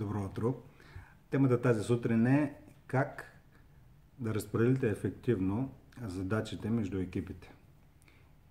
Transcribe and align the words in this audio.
Добро 0.00 0.24
утро. 0.24 0.54
Темата 1.30 1.60
тази 1.60 1.84
сутрин 1.84 2.26
е 2.26 2.54
как 2.86 3.40
да 4.18 4.34
разпределите 4.34 4.88
ефективно 4.90 5.74
задачите 6.06 6.70
между 6.70 6.98
екипите. 6.98 7.54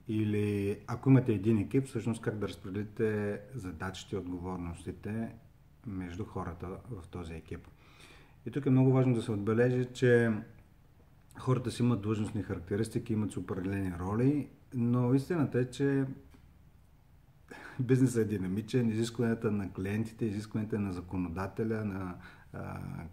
Или 0.08 0.80
ако 0.88 1.10
имате 1.10 1.34
един 1.34 1.58
екип, 1.58 1.88
всъщност 1.88 2.22
как 2.22 2.38
да 2.38 2.48
разпределите 2.48 3.40
задачите 3.56 4.16
и 4.16 4.20
отговорностите 4.20 5.36
между 5.88 6.26
хората 6.26 6.68
в 6.90 7.08
този 7.08 7.34
екип. 7.34 7.68
И 8.46 8.52
тук 8.52 8.66
е 8.66 8.70
много 8.70 8.92
важно 8.92 9.14
да 9.14 9.22
се 9.22 9.32
отбележи, 9.32 9.88
че 9.94 10.32
хората 11.40 11.72
си 11.72 11.84
имат 11.84 12.02
длъжностни 12.02 12.44
характеристики, 12.44 13.14
имат 13.14 13.38
определени 13.38 13.94
роли, 14.00 14.50
но 14.74 15.14
истината 15.14 15.60
е, 15.60 15.66
че 15.66 16.06
бизнесът 17.80 18.22
е 18.22 18.38
динамичен, 18.38 18.90
изискванията 18.90 19.52
на 19.52 19.74
клиентите, 19.74 20.26
изискванията 20.26 20.80
на 20.80 20.94
законодателя, 20.94 21.86
на 21.86 22.16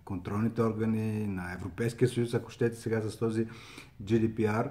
контролните 0.05 0.63
органи, 0.63 1.27
на 1.27 1.53
Европейския 1.53 2.09
съюз, 2.09 2.35
ако 2.35 2.51
щете 2.51 2.77
сега 2.77 3.03
с 3.03 3.19
този 3.19 3.47
GDPR, 4.03 4.71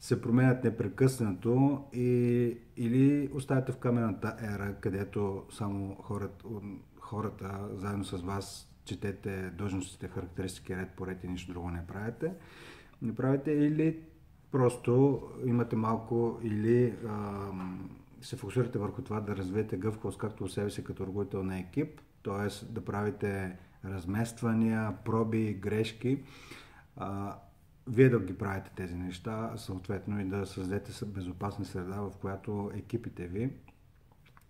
се 0.00 0.20
променят 0.20 0.64
непрекъснато 0.64 1.84
и, 1.92 2.58
или 2.76 3.30
оставяте 3.34 3.72
в 3.72 3.76
камената 3.76 4.36
ера, 4.42 4.74
където 4.80 5.44
само 5.50 5.94
хората, 5.94 6.44
хората 7.00 7.68
заедно 7.74 8.04
с 8.04 8.22
вас 8.22 8.68
четете 8.84 9.50
длъжностите, 9.50 10.08
характеристики 10.08 10.76
ред 10.76 10.88
по 10.96 11.06
ред 11.06 11.24
и 11.24 11.28
нищо 11.28 11.52
друго 11.52 11.70
не 11.70 11.86
правите. 11.86 12.32
Не 13.02 13.14
правите 13.14 13.50
или 13.50 13.98
просто 14.52 15.22
имате 15.46 15.76
малко 15.76 16.38
или 16.42 16.94
а, 17.08 17.50
се 18.24 18.36
фокусирате 18.36 18.78
върху 18.78 19.02
това 19.02 19.20
да 19.20 19.36
развиете 19.36 19.76
гъвкавост 19.76 20.18
както 20.18 20.44
у 20.44 20.48
себе 20.48 20.70
си 20.70 20.84
като 20.84 21.06
ръководител 21.06 21.42
на 21.42 21.58
екип, 21.58 22.00
т.е. 22.22 22.72
да 22.72 22.84
правите 22.84 23.58
размествания, 23.84 24.94
проби, 25.04 25.54
грешки, 25.54 26.22
а, 26.96 27.36
вие 27.86 28.08
да 28.08 28.20
ги 28.20 28.38
правите 28.38 28.70
тези 28.76 28.94
неща, 28.94 29.52
съответно 29.56 30.20
и 30.20 30.24
да 30.24 30.46
създадете 30.46 31.04
безопасна 31.04 31.64
среда, 31.64 32.00
в 32.00 32.12
която 32.20 32.70
екипите 32.74 33.26
ви 33.26 33.50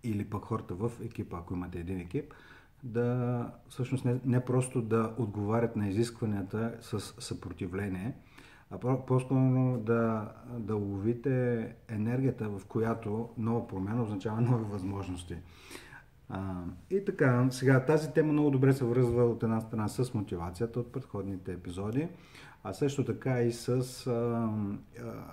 или 0.03 0.25
пък 0.25 0.45
хората 0.45 0.75
в 0.75 0.91
екипа, 1.03 1.37
ако 1.37 1.53
имате 1.53 1.79
един 1.79 1.99
екип, 1.99 2.33
да 2.83 3.51
всъщност 3.69 4.05
не, 4.05 4.19
не 4.25 4.45
просто 4.45 4.81
да 4.81 5.15
отговарят 5.17 5.75
на 5.75 5.87
изискванията 5.87 6.77
с 6.81 6.99
съпротивление, 6.99 8.15
а 8.71 8.77
по-скоро 9.05 9.77
да, 9.77 10.31
да 10.57 10.75
ловите 10.75 11.75
енергията, 11.87 12.49
в 12.49 12.65
която 12.65 13.29
нова 13.37 13.67
промяна 13.67 14.03
означава 14.03 14.41
нови 14.41 14.65
възможности. 14.71 15.35
А, 16.29 16.53
и 16.89 17.05
така, 17.05 17.47
сега 17.51 17.85
тази 17.85 18.13
тема 18.13 18.33
много 18.33 18.51
добре 18.51 18.73
се 18.73 18.85
връзва 18.85 19.25
от 19.25 19.43
една 19.43 19.61
страна 19.61 19.87
с 19.87 20.13
мотивацията 20.13 20.79
от 20.79 20.91
предходните 20.91 21.53
епизоди, 21.53 22.07
а 22.63 22.73
също 22.73 23.05
така 23.05 23.41
и 23.41 23.51
с 23.51 23.69
а, 24.07 24.11
а, 24.11 24.49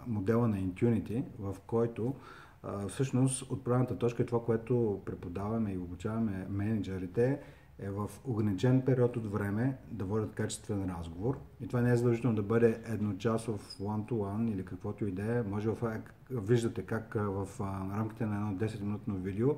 модела 0.06 0.48
на 0.48 0.56
Intunity, 0.56 1.25
в 1.38 1.56
който 1.66 2.14
а, 2.62 2.88
всъщност 2.88 3.50
отправната 3.50 3.98
точка 3.98 4.22
е 4.22 4.27
това, 4.27 4.44
което 4.44 5.03
преподаваме 5.05 5.72
и 5.72 5.78
обучаваме 5.78 6.47
менеджерите, 6.50 7.41
е 7.78 7.91
в 7.91 8.11
ограничен 8.25 8.83
период 8.83 9.17
от 9.17 9.33
време 9.33 9.77
да 9.91 10.05
водят 10.05 10.34
качествен 10.34 10.91
разговор. 10.98 11.39
И 11.61 11.67
това 11.67 11.81
не 11.81 11.92
е 11.92 11.97
задължително 11.97 12.37
да 12.37 12.42
бъде 12.42 12.81
едночасов 12.87 13.78
one-to-one 13.78 14.53
или 14.53 14.65
каквото 14.65 15.06
и 15.06 15.12
да 15.12 15.39
е. 15.39 15.42
Може 15.42 15.69
в, 15.70 16.00
виждате 16.31 16.83
как 16.83 17.15
в 17.15 17.48
рамките 17.97 18.27
на 18.27 18.37
едно 18.37 18.67
10-минутно 18.67 19.15
видео 19.15 19.48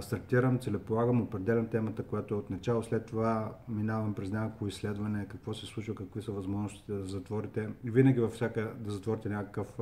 стартирам, 0.00 0.58
целеполагам, 0.58 1.22
определям 1.22 1.68
темата, 1.68 2.02
която 2.02 2.34
е 2.34 2.36
от 2.36 2.50
начало, 2.50 2.82
след 2.82 3.06
това 3.06 3.52
минавам 3.68 4.14
през 4.14 4.30
някакво 4.30 4.66
изследване, 4.66 5.26
какво 5.28 5.54
се 5.54 5.66
случва, 5.66 5.94
какви 5.94 6.22
са 6.22 6.32
възможностите 6.32 6.92
да 6.92 7.06
затворите, 7.06 7.68
винаги 7.84 8.20
във 8.20 8.32
всяка 8.32 8.74
да 8.80 8.90
затворите 8.90 9.28
някакъв 9.28 9.78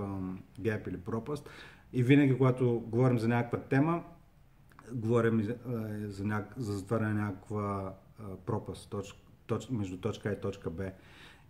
геп 0.60 0.86
или 0.86 1.00
пропаст. 1.00 1.50
И 1.92 2.02
винаги, 2.02 2.38
когато 2.38 2.80
говорим 2.86 3.18
за 3.18 3.28
някаква 3.28 3.58
тема, 3.58 4.02
говорим 4.92 5.42
за, 6.06 6.24
няк... 6.24 6.54
за 6.56 6.72
затваряне 6.72 7.14
на 7.14 7.26
някаква 7.26 7.94
пропаст 8.46 8.90
точ... 8.90 9.14
Точ... 9.46 9.70
между 9.70 9.96
точка 9.96 10.28
А 10.28 10.32
и 10.32 10.40
точка 10.40 10.70
Б. 10.70 10.90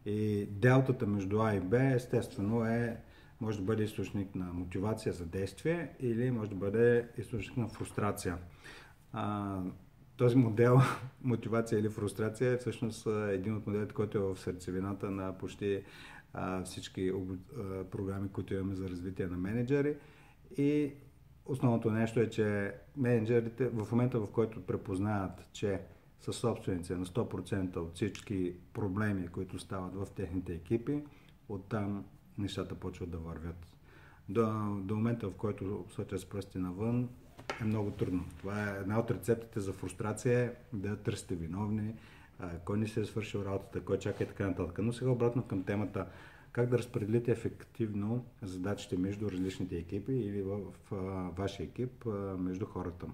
И 0.07 0.47
делтата 0.51 1.07
между 1.07 1.41
А 1.43 1.55
и 1.55 1.61
Б, 1.61 1.79
естествено, 1.79 2.65
е 2.65 3.01
може 3.41 3.59
да 3.59 3.65
бъде 3.65 3.85
източник 3.85 4.35
на 4.35 4.45
мотивация 4.45 5.13
за 5.13 5.27
действие 5.27 5.91
или 6.01 6.31
може 6.31 6.51
да 6.51 6.57
бъде 6.57 7.09
източник 7.19 7.57
на 7.57 7.69
фрустрация. 7.69 8.39
А, 9.13 9.59
този 10.17 10.37
модел, 10.37 10.79
мотивация 11.23 11.79
или 11.79 11.89
фрустрация, 11.89 12.53
е 12.53 12.57
всъщност 12.57 13.07
един 13.07 13.57
от 13.57 13.67
моделите, 13.67 13.95
който 13.95 14.19
е 14.19 14.21
в 14.21 14.37
сърцевината 14.37 15.11
на 15.11 15.39
почти 15.39 15.83
а, 16.33 16.65
всички 16.65 17.11
а, 17.11 17.85
програми, 17.85 18.29
които 18.29 18.55
имаме 18.55 18.75
за 18.75 18.89
развитие 18.89 19.27
на 19.27 19.37
менеджери. 19.37 19.97
И 20.57 20.93
основното 21.51 21.91
нещо 21.91 22.21
е, 22.21 22.31
че 22.31 22.75
менеджерите 22.97 23.69
в 23.69 23.93
момента, 23.93 24.21
в 24.21 24.27
който 24.27 24.67
препознаят, 24.67 25.49
че 25.53 25.81
са 26.21 26.33
собственици 26.33 26.95
на 26.95 27.07
100% 27.07 27.77
от 27.77 27.95
всички 27.95 28.55
проблеми, 28.73 29.29
които 29.29 29.59
стават 29.59 29.95
в 29.95 30.07
техните 30.17 30.53
екипи, 30.53 31.03
оттам 31.49 32.05
нещата 32.39 32.75
почват 32.75 33.11
да 33.11 33.19
вървят. 33.19 33.77
До, 34.29 34.43
до 34.81 34.97
момента, 34.97 35.29
в 35.29 35.35
който 35.35 35.85
сочат 35.91 36.21
с 36.21 36.29
пръсти 36.29 36.59
навън, 36.59 37.09
е 37.61 37.65
много 37.65 37.91
трудно. 37.91 38.25
Това 38.39 38.65
е 38.65 38.81
една 38.81 38.99
от 38.99 39.11
рецептите 39.11 39.61
за 39.61 39.73
фрустрация, 39.73 40.53
да 40.73 40.97
търсите 40.97 41.35
виновни, 41.35 41.95
кой 42.65 42.79
не 42.79 42.89
се 42.89 43.01
е 43.01 43.05
свършил 43.05 43.39
работата, 43.39 43.85
кой 43.85 43.99
чака 43.99 44.25
и 44.25 44.27
така 44.27 44.47
нататък. 44.47 44.79
Но 44.83 44.93
сега 44.93 45.11
обратно 45.11 45.43
към 45.43 45.65
темата 45.65 46.07
как 46.53 46.69
да 46.69 46.79
разпределите 46.79 47.33
ефективно 47.33 48.25
задачите 48.43 48.97
между 48.99 49.31
различните 49.31 49.77
екипи 49.77 50.13
или 50.13 50.43
в, 50.43 50.61
вашия 51.37 51.65
екип 51.65 52.07
между 52.39 52.67
хората. 52.67 53.07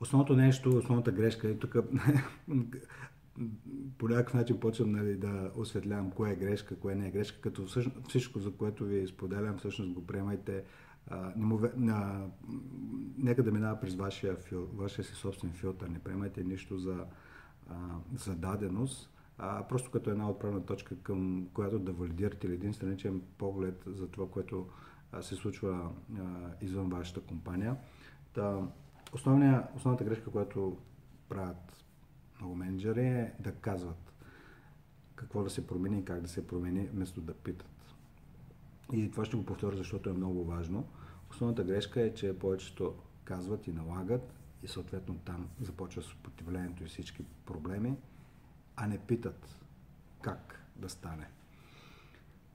Основното 0.00 0.36
нещо, 0.36 0.76
основната 0.76 1.12
грешка 1.12 1.48
е 1.48 1.54
тук 1.54 1.76
по 3.98 4.08
някакъв 4.08 4.34
начин 4.34 4.60
почвам 4.60 4.92
нали, 4.92 5.16
да 5.16 5.50
осветлявам 5.56 6.10
кое 6.10 6.32
е 6.32 6.36
грешка, 6.36 6.76
кое 6.76 6.94
не 6.94 7.08
е 7.08 7.10
грешка, 7.10 7.40
като 7.40 7.66
всъщност, 7.66 8.08
всичко, 8.08 8.38
за 8.38 8.52
което 8.52 8.84
ви 8.84 9.06
споделям, 9.06 9.58
всъщност 9.58 9.92
го 9.92 10.06
приемайте. 10.06 10.64
А, 11.06 11.32
не 11.36 11.44
му, 11.44 11.60
а, 11.88 12.26
нека 13.18 13.42
да 13.42 13.52
минава 13.52 13.80
през 13.80 13.94
вашия, 13.94 14.36
вашия 14.52 15.04
си 15.04 15.14
собствен 15.14 15.52
филтър. 15.52 15.88
Не 15.88 15.98
приемайте 15.98 16.44
нищо 16.44 16.78
за, 16.78 17.04
за 18.14 18.34
даденост, 18.34 19.13
а 19.38 19.68
просто 19.68 19.90
като 19.90 20.10
една 20.10 20.30
отправна 20.30 20.66
точка, 20.66 20.96
към 21.02 21.48
която 21.54 21.78
да 21.78 21.92
валидирате 21.92 22.46
или 22.46 22.54
един 22.54 22.74
страничен 22.74 23.22
поглед 23.38 23.82
за 23.86 24.08
това, 24.08 24.28
което 24.28 24.68
а, 25.12 25.22
се 25.22 25.34
случва 25.34 25.90
а, 26.18 26.20
извън 26.60 26.88
вашата 26.88 27.20
компания. 27.20 27.76
Та, 28.34 28.68
основния, 29.12 29.68
основната 29.76 30.04
грешка, 30.04 30.30
която 30.30 30.78
правят 31.28 31.84
много 32.38 32.54
менеджери 32.54 33.06
е 33.06 33.32
да 33.40 33.52
казват 33.52 34.12
какво 35.14 35.42
да 35.42 35.50
се 35.50 35.66
промени 35.66 35.98
и 35.98 36.04
как 36.04 36.20
да 36.20 36.28
се 36.28 36.46
промени, 36.46 36.86
вместо 36.86 37.20
да 37.20 37.34
питат. 37.34 37.94
И 38.92 39.10
това 39.10 39.24
ще 39.24 39.36
го 39.36 39.44
повторя, 39.44 39.76
защото 39.76 40.10
е 40.10 40.12
много 40.12 40.44
важно. 40.44 40.88
Основната 41.30 41.64
грешка 41.64 42.00
е, 42.00 42.14
че 42.14 42.38
повечето 42.38 42.94
казват 43.24 43.66
и 43.66 43.72
налагат 43.72 44.34
и 44.62 44.68
съответно 44.68 45.18
там 45.24 45.48
започва 45.60 46.02
съпротивлението 46.02 46.82
и 46.82 46.86
всички 46.86 47.24
проблеми, 47.46 47.96
а 48.76 48.86
не 48.86 48.98
питат 48.98 49.56
как 50.22 50.60
да 50.76 50.88
стане. 50.88 51.28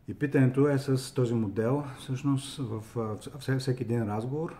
И 0.07 0.13
питането 0.13 0.67
е 0.67 0.77
с 0.77 1.13
този 1.13 1.33
модел, 1.33 1.83
всъщност 1.99 2.57
в 2.57 2.83
всеки 3.57 3.83
един 3.83 4.03
разговор, 4.03 4.55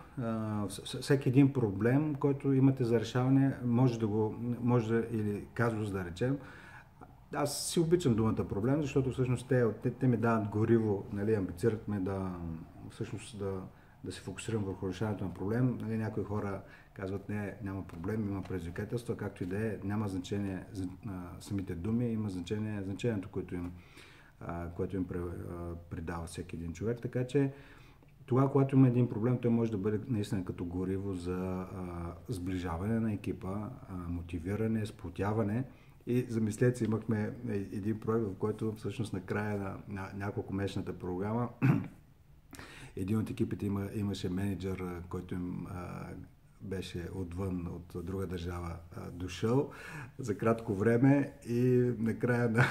всеки 1.00 1.28
един 1.28 1.52
проблем, 1.52 2.14
който 2.14 2.52
имате 2.52 2.84
за 2.84 3.00
решаване, 3.00 3.56
може 3.64 3.98
да 3.98 4.06
го, 4.06 4.34
може 4.60 4.94
да, 4.94 5.06
или 5.10 5.46
казус 5.54 5.90
да 5.90 6.04
речем, 6.04 6.38
аз 7.34 7.70
си 7.70 7.80
обичам 7.80 8.14
думата 8.14 8.48
проблем, 8.48 8.82
защото 8.82 9.10
всъщност 9.10 9.48
те, 9.48 9.64
те, 9.82 9.90
те 9.90 10.06
ми 10.06 10.16
дават 10.16 10.48
гориво, 10.48 11.06
нали, 11.12 11.34
амбицират 11.34 11.88
ме 11.88 12.00
да, 12.00 12.32
всъщност 12.90 13.38
да, 13.38 13.60
да 14.04 14.12
се 14.12 14.20
фокусирам 14.20 14.64
върху 14.64 14.88
решаването 14.88 15.24
на 15.24 15.34
проблем. 15.34 15.78
Нали, 15.80 15.96
някои 15.96 16.24
хора 16.24 16.62
казват, 17.00 17.28
не, 17.28 17.54
няма 17.62 17.86
проблем, 17.86 18.28
има 18.28 18.42
предизвикателства, 18.42 19.16
както 19.16 19.42
и 19.42 19.46
да 19.46 19.66
е, 19.66 19.78
няма 19.84 20.08
значение 20.08 20.64
за, 20.72 20.88
а, 21.06 21.10
самите 21.40 21.74
думи, 21.74 22.12
има 22.12 22.28
значение 22.28 22.82
значението, 22.82 23.28
което 23.28 23.54
им 23.54 23.72
което 24.76 24.96
им 24.96 25.06
придава 25.90 26.26
всеки 26.26 26.56
един 26.56 26.72
човек. 26.72 26.98
Така 27.02 27.26
че 27.26 27.52
това, 28.26 28.50
когато 28.50 28.76
има 28.76 28.88
един 28.88 29.08
проблем, 29.08 29.38
той 29.38 29.50
може 29.50 29.70
да 29.70 29.78
бъде 29.78 30.00
наистина 30.08 30.44
като 30.44 30.64
гориво 30.64 31.14
за 31.14 31.36
а, 31.36 31.66
сближаване 32.28 33.00
на 33.00 33.12
екипа, 33.12 33.48
а, 33.48 33.94
мотивиране, 34.08 34.86
сплотяване. 34.86 35.64
И 36.06 36.26
замислете 36.28 36.78
се, 36.78 36.84
имахме 36.84 37.32
един 37.48 38.00
проект, 38.00 38.26
в 38.26 38.34
който 38.34 38.72
всъщност 38.72 39.12
на 39.12 39.20
края 39.20 39.58
на, 39.58 39.76
на 39.88 40.10
няколко 40.16 40.54
месечната 40.54 40.98
програма 40.98 41.48
един 42.96 43.18
от 43.18 43.30
екипите 43.30 43.66
има, 43.66 43.88
имаше 43.94 44.28
менеджер, 44.28 44.84
който 45.08 45.34
им 45.34 45.66
а, 45.70 46.06
беше 46.62 47.08
отвън 47.14 47.66
от 47.66 48.04
друга 48.04 48.26
държава 48.26 48.76
дошъл 49.12 49.70
за 50.18 50.38
кратко 50.38 50.74
време 50.74 51.32
и 51.48 51.92
накрая 51.98 52.48
на, 52.48 52.64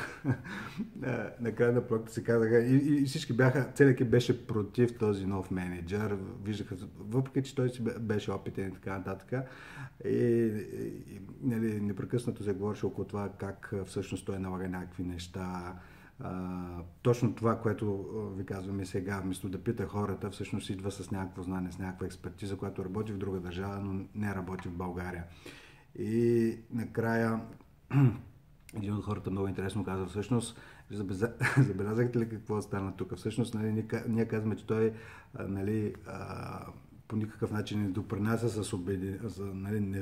накрая 1.39 1.73
на 1.73 1.87
проекта 1.87 2.13
се 2.13 2.23
казаха 2.23 2.59
и, 2.59 3.01
и 3.01 3.05
всички 3.05 3.33
бяха, 3.33 3.71
целият 3.75 4.09
беше 4.09 4.47
против 4.47 4.97
този 4.97 5.25
нов 5.25 5.51
менеджер, 5.51 6.17
виждаха, 6.43 6.75
въпреки 6.99 7.49
че 7.49 7.55
той 7.55 7.69
си 7.69 7.83
беше 7.99 8.31
опитен 8.31 8.67
и 8.67 8.73
така 8.73 8.97
нататък. 8.97 9.33
И, 10.05 10.09
и 10.09 11.21
нали, 11.41 11.81
непрекъснато 11.81 12.43
се 12.43 12.53
говореше 12.53 12.85
около 12.85 13.07
това 13.07 13.29
как 13.37 13.73
всъщност 13.85 14.25
той 14.25 14.39
налага 14.39 14.69
някакви 14.69 15.03
неща, 15.03 15.75
а, 16.19 16.83
точно 17.01 17.35
това, 17.35 17.59
което 17.59 18.05
ви 18.37 18.45
казваме 18.45 18.85
сега, 18.85 19.19
вместо 19.19 19.49
да 19.49 19.63
пита 19.63 19.87
хората, 19.87 20.29
всъщност 20.29 20.69
идва 20.69 20.91
с 20.91 21.11
някакво 21.11 21.43
знание, 21.43 21.71
с 21.71 21.79
някаква 21.79 22.05
експертиза, 22.05 22.57
която 22.57 22.85
работи 22.85 23.11
в 23.11 23.17
друга 23.17 23.39
държава, 23.39 23.79
но 23.79 24.05
не 24.15 24.35
работи 24.35 24.67
в 24.67 24.73
България. 24.73 25.23
И 25.99 26.57
накрая 26.71 27.41
един 28.75 28.93
от 28.93 29.03
хората 29.03 29.31
много 29.31 29.47
интересно 29.47 29.85
каза, 29.85 30.05
всъщност, 30.05 30.59
забелязахте 31.57 32.19
ли 32.19 32.29
какво 32.29 32.61
стана 32.61 32.95
тук? 32.97 33.15
Всъщност, 33.15 33.53
нали, 33.53 33.85
ние 34.07 34.25
казваме, 34.25 34.55
че 34.55 34.67
той 34.67 34.93
нали, 35.39 35.95
по 37.09 37.15
никакъв 37.15 37.51
начин 37.51 37.81
не 37.81 37.87
допринася 37.87 38.63
с 38.63 38.73
убеди, 38.73 39.17
за, 39.23 39.45
нали, 39.45 39.79
не, 39.79 40.01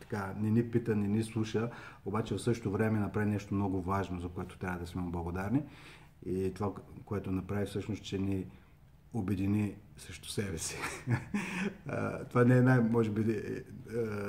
така, 0.00 0.34
не 0.40 0.50
ни 0.50 0.70
пита, 0.70 0.96
не 0.96 1.08
ни 1.08 1.22
слуша, 1.22 1.70
обаче 2.04 2.34
в 2.34 2.42
същото 2.42 2.70
време 2.70 2.98
направи 2.98 3.26
нещо 3.26 3.54
много 3.54 3.82
важно, 3.82 4.20
за 4.20 4.28
което 4.28 4.58
трябва 4.58 4.78
да 4.78 4.86
сме 4.86 5.02
благодарни. 5.02 5.62
И 6.26 6.52
това, 6.54 6.72
което 7.04 7.30
направи 7.30 7.66
всъщност, 7.66 8.04
че 8.04 8.18
ни 8.18 8.46
обедини 9.12 9.74
срещу 9.96 10.28
себе 10.28 10.58
си. 10.58 10.76
това 12.30 12.44
не 12.44 12.56
е, 12.56 12.62
най, 12.62 12.80
може 12.80 13.10
би, 13.10 13.32
е, 13.32 13.36
е, 13.36 13.62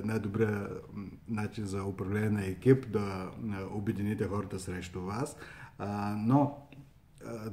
най-добрият 0.04 0.86
начин 1.28 1.66
за 1.66 1.84
управление 1.84 2.30
на 2.30 2.46
екип, 2.46 2.92
да 2.92 3.32
обедините 3.72 4.28
хората 4.28 4.60
срещу 4.60 5.02
вас. 5.02 5.38
Но 6.18 6.68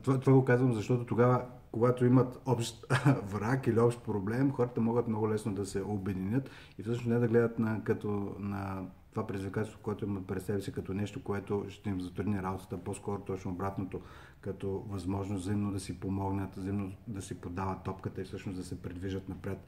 това, 0.02 0.20
това 0.20 0.32
го 0.32 0.44
казвам, 0.44 0.74
защото 0.74 1.06
тогава 1.06 1.46
когато 1.72 2.04
имат 2.04 2.40
общ 2.46 2.86
враг 3.26 3.66
или 3.66 3.78
общ 3.78 4.02
проблем, 4.02 4.52
хората 4.52 4.80
могат 4.80 5.08
много 5.08 5.30
лесно 5.30 5.54
да 5.54 5.66
се 5.66 5.82
обединят 5.82 6.50
и 6.78 6.82
всъщност 6.82 7.08
не 7.08 7.18
да 7.18 7.28
гледат 7.28 7.58
на, 7.58 7.84
като, 7.84 8.36
на 8.38 8.82
това 9.10 9.26
предизвикателство, 9.26 9.80
което 9.82 10.04
имат 10.04 10.26
пред 10.26 10.42
себе 10.42 10.60
си 10.60 10.72
като 10.72 10.94
нещо, 10.94 11.22
което 11.22 11.64
ще 11.68 11.90
им 11.90 12.00
затрудни 12.00 12.42
работата, 12.42 12.78
по-скоро 12.78 13.20
точно 13.20 13.50
обратното, 13.50 14.00
като 14.40 14.84
възможност 14.88 15.42
взаимно 15.42 15.72
да 15.72 15.80
си 15.80 16.00
помогнат, 16.00 16.56
взаимно 16.56 16.92
да 17.06 17.22
си 17.22 17.40
подават 17.40 17.82
топката 17.82 18.20
и 18.20 18.24
всъщност 18.24 18.58
да 18.58 18.64
се 18.64 18.82
предвижат 18.82 19.28
напред. 19.28 19.58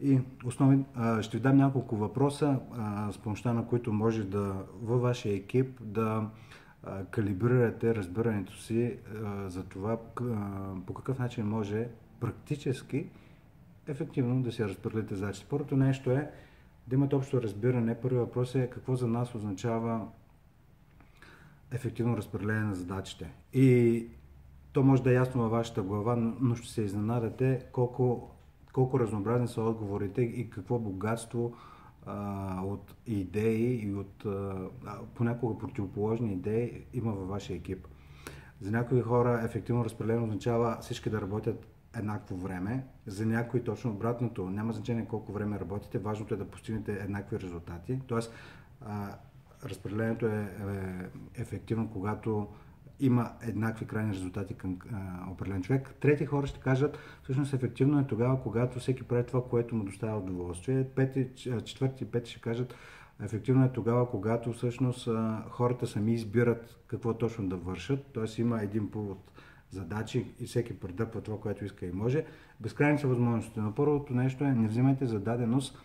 И 0.00 0.20
основни, 0.44 0.84
ще 1.20 1.36
ви 1.36 1.42
дам 1.42 1.56
няколко 1.56 1.96
въпроса, 1.96 2.60
с 3.12 3.18
помощта 3.18 3.52
на 3.52 3.66
които 3.66 3.92
може 3.92 4.24
да 4.24 4.54
във 4.82 5.02
вашия 5.02 5.34
екип 5.34 5.78
да 5.80 6.30
калибрирате 7.10 7.94
разбирането 7.94 8.56
си 8.58 8.98
за 9.46 9.64
това 9.64 9.98
по 10.86 10.94
какъв 10.94 11.18
начин 11.18 11.46
може 11.46 11.88
практически 12.20 13.06
ефективно 13.86 14.42
да 14.42 14.52
се 14.52 14.68
разпределите 14.68 15.14
задачите. 15.14 15.46
Първото 15.50 15.76
нещо 15.76 16.10
е 16.10 16.30
да 16.86 16.94
имате 16.94 17.16
общо 17.16 17.42
разбиране. 17.42 18.00
Първият 18.00 18.26
въпрос 18.26 18.54
е 18.54 18.70
какво 18.70 18.96
за 18.96 19.06
нас 19.06 19.34
означава 19.34 20.08
ефективно 21.70 22.16
разпределение 22.16 22.62
на 22.62 22.74
задачите. 22.74 23.32
И 23.52 24.06
то 24.72 24.82
може 24.82 25.02
да 25.02 25.10
е 25.10 25.14
ясно 25.14 25.42
във 25.42 25.50
вашата 25.50 25.82
глава, 25.82 26.16
но 26.40 26.54
ще 26.54 26.68
се 26.68 26.82
изненадате 26.82 27.66
колко, 27.72 28.30
колко 28.72 29.00
разнообразни 29.00 29.48
са 29.48 29.62
отговорите 29.62 30.22
и 30.22 30.50
какво 30.50 30.78
богатство 30.78 31.54
а, 32.06 32.62
от 32.64 32.94
идеи 33.06 33.88
и 33.88 33.94
от 33.94 34.24
а, 34.24 34.68
понякога 35.14 35.58
противоположни 35.58 36.32
идеи 36.32 36.84
има 36.92 37.12
във 37.12 37.28
вашия 37.28 37.56
екип. 37.56 37.86
За 38.60 38.70
някои 38.70 39.00
хора 39.00 39.40
ефективно 39.44 39.84
разпределение 39.84 40.24
означава 40.24 40.78
всички 40.80 41.10
да 41.10 41.20
работят 41.20 41.66
еднакво 41.96 42.36
време. 42.36 42.86
За 43.06 43.26
някои 43.26 43.64
точно 43.64 43.90
обратното. 43.90 44.50
Няма 44.50 44.72
значение 44.72 45.06
колко 45.06 45.32
време 45.32 45.60
работите, 45.60 45.98
важното 45.98 46.34
е 46.34 46.36
да 46.36 46.50
постигнете 46.50 46.92
еднакви 46.92 47.40
резултати. 47.40 48.00
Тоест, 48.06 48.32
а, 48.80 49.08
разпределението 49.64 50.26
е, 50.26 50.48
е 51.36 51.40
ефективно, 51.42 51.90
когато 51.90 52.48
има 53.02 53.30
еднакви 53.42 53.86
крайни 53.86 54.12
резултати 54.12 54.54
към 54.54 54.78
определен 55.30 55.62
човек. 55.62 55.94
Трети 56.00 56.26
хора 56.26 56.46
ще 56.46 56.60
кажат, 56.60 56.98
всъщност 57.22 57.54
ефективно 57.54 58.00
е 58.00 58.06
тогава, 58.06 58.42
когато 58.42 58.78
всеки 58.78 59.02
прави 59.02 59.26
това, 59.26 59.44
което 59.44 59.74
му 59.74 59.84
доставя 59.84 60.18
удоволствие. 60.18 60.84
Пети, 60.84 61.28
четвърти 61.64 62.04
и 62.04 62.06
пети 62.06 62.30
ще 62.30 62.40
кажат, 62.40 62.74
ефективно 63.22 63.64
е 63.64 63.72
тогава, 63.72 64.10
когато 64.10 64.52
всъщност 64.52 65.08
хората 65.48 65.86
сами 65.86 66.14
избират 66.14 66.78
какво 66.86 67.14
точно 67.14 67.48
да 67.48 67.56
вършат, 67.56 68.06
т.е. 68.14 68.40
има 68.40 68.62
един 68.62 68.90
от 68.94 69.30
задачи 69.70 70.34
и 70.40 70.46
всеки 70.46 70.80
предъпва 70.80 71.20
това, 71.20 71.40
което 71.40 71.64
иска 71.64 71.86
и 71.86 71.92
може. 71.92 72.24
Безкрайни 72.60 72.98
са 72.98 73.08
възможностите. 73.08 73.60
Но 73.60 73.74
първото 73.74 74.14
нещо 74.14 74.44
е, 74.44 74.54
не 74.54 74.68
взимайте 74.68 75.06
за 75.06 75.20
даденост, 75.20 75.78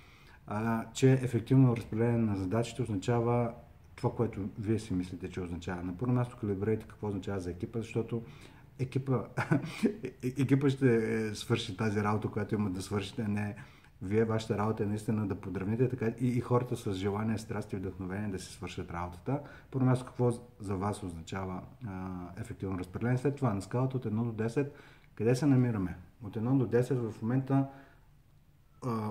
а, 0.48 0.86
че 0.94 1.12
ефективно 1.12 1.78
разпределение 1.78 2.18
на 2.18 2.36
задачите 2.36 2.82
означава 2.82 3.54
това, 3.98 4.12
което 4.16 4.50
вие 4.60 4.80
си 4.80 4.94
мислите, 4.94 5.30
че 5.30 5.42
означава. 5.42 5.84
На 5.84 5.98
първо 5.98 6.14
място 6.14 6.38
калибрирайте 6.42 6.86
какво 6.88 7.08
означава 7.08 7.40
за 7.40 7.52
екипа, 7.52 7.80
защото 7.80 8.24
екипа, 8.80 9.24
екипа 10.24 10.70
ще 10.70 11.36
свърши 11.36 11.78
тази 11.78 12.04
работа, 12.04 12.28
която 12.28 12.56
има 12.56 12.70
да 12.70 12.82
свършите, 12.82 13.28
не 13.28 13.56
вие, 14.02 14.26
вашата 14.26 14.58
работа 14.58 14.84
е 14.84 14.86
наистина 14.86 15.28
да 15.28 15.36
подравните 15.36 15.90
така 15.90 16.08
и, 16.08 16.28
и 16.28 16.42
хората 16.42 16.78
с 16.78 16.94
желание, 16.94 17.38
страст 17.38 17.74
и 17.74 17.76
вдъхновение 17.76 18.30
да 18.30 18.40
си 18.40 18.54
свършат 18.54 18.92
работата. 18.92 19.40
Първо 19.72 19.86
място, 19.86 20.06
какво 20.06 20.32
за 20.60 20.76
вас 20.76 21.04
означава 21.04 21.62
а, 21.88 22.18
ефективно 22.38 22.80
разпределение. 22.80 23.18
След 23.18 23.36
това 23.36 23.54
на 23.54 23.62
скалата 23.62 23.98
от 23.98 24.06
1 24.06 24.10
до 24.10 24.44
10, 24.44 24.70
къде 25.16 25.36
се 25.36 25.46
намираме? 25.46 25.98
От 26.24 26.36
1 26.36 26.58
до 26.58 26.68
10 26.68 27.12
в 27.12 27.22
момента 27.22 27.68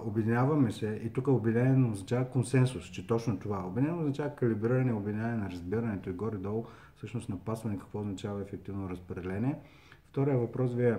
обединяваме 0.05 0.73
се 0.73 1.01
и 1.05 1.13
тук 1.13 1.29
обединение 1.29 1.91
означава 1.91 2.31
консенсус, 2.31 2.85
че 2.85 3.07
точно 3.07 3.39
това. 3.39 3.67
Обединение 3.67 4.01
означава 4.01 4.35
калибриране, 4.35 4.93
обединяване 4.93 5.37
на 5.37 5.51
разбирането 5.51 6.11
и 6.11 6.13
горе-долу 6.13 6.65
всъщност 6.97 7.29
напасване 7.29 7.79
какво 7.79 8.01
означава 8.01 8.43
ефективно 8.43 8.89
разпределение. 8.89 9.59
Втория 10.09 10.39
въпрос 10.39 10.75
ви 10.75 10.87
е 10.89 10.99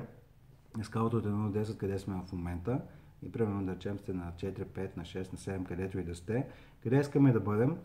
скалата 0.83 1.17
от 1.17 1.25
1 1.25 1.51
до 1.51 1.59
10, 1.59 1.77
къде 1.77 1.99
сме 1.99 2.15
в 2.27 2.31
момента 2.31 2.81
и 3.21 3.31
примерно 3.31 3.65
да 3.65 3.75
речем 3.75 3.99
сте 3.99 4.13
на 4.13 4.31
4, 4.37 4.65
5, 4.65 4.97
на 4.97 5.03
6, 5.03 5.17
на 5.17 5.59
7, 5.59 5.63
където 5.63 5.99
и 5.99 6.03
да 6.03 6.15
сте, 6.15 6.47
къде 6.83 6.99
искаме 6.99 7.31
да 7.31 7.39
бъдем 7.39 7.77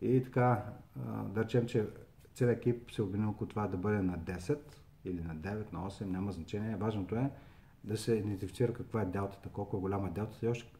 и 0.00 0.22
така 0.24 0.64
да 1.24 1.44
речем, 1.44 1.66
че 1.66 1.86
целият 2.34 2.58
екип 2.58 2.92
се 2.92 3.02
обедини 3.02 3.26
около 3.26 3.48
това 3.48 3.66
да 3.66 3.76
бъде 3.76 4.02
на 4.02 4.18
10 4.18 4.58
или 5.04 5.22
на 5.22 5.36
9, 5.36 5.72
на 5.72 5.90
8, 5.90 6.04
няма 6.04 6.32
значение. 6.32 6.76
Важното 6.76 7.14
е 7.14 7.30
да 7.84 7.96
се 7.96 8.14
идентифицира 8.14 8.72
каква 8.72 9.02
е 9.02 9.06
делтата, 9.06 9.48
колко 9.48 9.76
е 9.76 9.80
голяма 9.80 10.10
делтата 10.10 10.46
и 10.46 10.48
още 10.48 10.72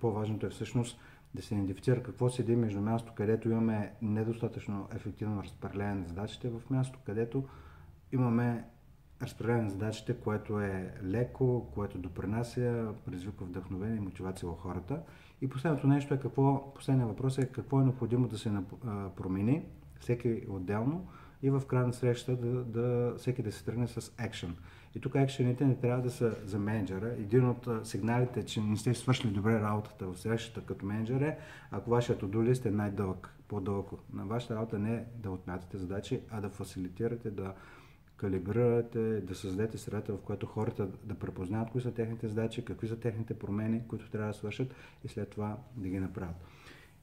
по-важното 0.00 0.46
е 0.46 0.50
всъщност 0.50 0.98
да 1.34 1.42
се 1.42 1.54
идентифицира 1.54 2.02
какво 2.02 2.28
седи 2.28 2.56
между 2.56 2.80
място, 2.80 3.12
където 3.16 3.48
имаме 3.48 3.92
недостатъчно 4.02 4.88
ефективно 4.94 5.42
разпределение 5.42 5.94
на 5.94 6.08
задачите, 6.08 6.48
в 6.48 6.70
място, 6.70 6.98
където 7.06 7.44
имаме 8.12 8.64
разпределение 9.22 9.62
на 9.62 9.70
задачите, 9.70 10.14
което 10.14 10.60
е 10.60 10.94
леко, 11.02 11.70
което 11.74 11.98
допринася, 11.98 12.94
предизвиква 13.04 13.46
вдъхновение 13.46 13.96
и 13.96 14.00
мотивация 14.00 14.48
в 14.48 14.56
хората. 14.56 15.02
И 15.40 15.48
последното 15.48 15.86
нещо 15.86 16.14
е 16.14 16.20
какво, 16.20 16.74
последният 16.74 17.10
въпрос 17.10 17.38
е 17.38 17.46
какво 17.46 17.80
е 17.80 17.84
необходимо 17.84 18.28
да 18.28 18.38
се 18.38 18.52
промени, 19.16 19.66
всеки 20.00 20.42
отделно 20.48 21.06
и 21.42 21.50
в 21.50 21.62
края 21.66 21.86
на 21.86 21.92
срещата 21.92 22.46
да, 22.46 22.64
да, 22.64 23.14
всеки 23.18 23.42
да 23.42 23.52
се 23.52 23.64
тръгне 23.64 23.88
с 23.88 24.12
екшен. 24.18 24.56
И 24.94 25.00
тук 25.00 25.14
екшените 25.14 25.66
не 25.66 25.76
трябва 25.76 26.02
да 26.02 26.10
са 26.10 26.36
за 26.44 26.58
менеджера. 26.58 27.08
Един 27.08 27.48
от 27.48 27.68
сигналите, 27.84 28.42
че 28.42 28.60
не 28.60 28.76
сте 28.76 28.94
свършили 28.94 29.32
добре 29.32 29.60
работата 29.60 30.06
в 30.06 30.18
срещата 30.18 30.66
като 30.66 30.86
менеджер 30.86 31.20
е, 31.20 31.38
ако 31.70 31.90
вашият 31.90 32.22
to 32.22 32.66
е 32.66 32.70
най-дълъг, 32.70 33.34
по-дълъг. 33.48 33.90
На 34.12 34.24
вашата 34.24 34.54
работа 34.54 34.78
не 34.78 34.94
е 34.94 35.04
да 35.16 35.30
отмятате 35.30 35.78
задачи, 35.78 36.20
а 36.30 36.40
да 36.40 36.48
фасилитирате, 36.48 37.30
да 37.30 37.54
калибрирате, 38.16 39.20
да 39.20 39.34
създадете 39.34 39.78
средата, 39.78 40.12
в 40.12 40.20
която 40.20 40.46
хората 40.46 40.88
да 41.04 41.14
препознават 41.14 41.70
кои 41.70 41.80
са 41.80 41.94
техните 41.94 42.28
задачи, 42.28 42.64
какви 42.64 42.88
са 42.88 43.00
техните 43.00 43.38
промени, 43.38 43.82
които 43.88 44.10
трябва 44.10 44.28
да 44.28 44.34
свършат 44.34 44.74
и 45.04 45.08
след 45.08 45.30
това 45.30 45.56
да 45.76 45.88
ги 45.88 46.00
направят. 46.00 46.36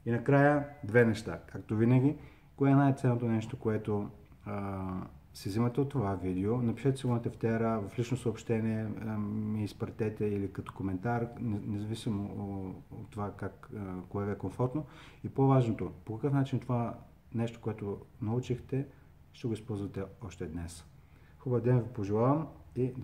И 0.06 0.12
накрая 0.12 0.68
две 0.84 1.06
неща. 1.06 1.40
Както 1.48 1.78
винаги, 1.78 2.16
кое 2.56 2.72
е 2.72 2.76
най-ценното 2.76 3.26
нещо, 3.26 3.60
което 3.60 4.10
а, 4.46 4.88
си 5.34 5.50
взимате 5.50 5.82
от 5.82 5.90
това 5.90 6.16
видео, 6.16 6.58
напишете 6.58 6.98
си 6.98 7.08
го 7.08 7.14
на 7.14 7.22
тефтера, 7.22 7.82
в 7.90 8.00
лично 8.00 8.18
съобщение 8.18 8.84
ми 9.20 9.64
изпратете 9.64 10.26
или 10.26 10.54
като 10.54 10.74
коментар, 10.74 11.28
независимо 11.40 12.76
от 12.92 13.10
това 13.10 13.32
как, 13.32 13.70
кое 14.10 14.26
ви 14.26 14.32
е 14.32 14.38
комфортно. 14.38 14.86
И 15.24 15.30
по-важното, 15.30 15.92
по 16.06 16.16
какъв 16.18 16.34
начин 16.34 16.60
това 16.60 17.00
нещо, 17.36 17.60
което 17.62 18.00
научихте, 18.22 18.88
ще 19.34 19.48
го 19.48 19.54
използвате 19.54 20.04
още 20.22 20.46
днес. 20.46 20.86
Хубав 21.38 21.62
ден 21.62 21.80
ви 21.80 21.90
пожелавам 21.94 22.48
и 22.76 22.94
до 22.94 23.00